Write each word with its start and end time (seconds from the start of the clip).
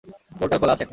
Portal 0.39 0.57
খোলা 0.59 0.73
আছে 0.75 0.83
এখন। 0.83 0.89